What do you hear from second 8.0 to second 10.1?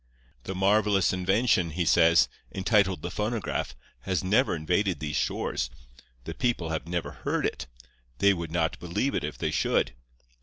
They would not believe it if they should.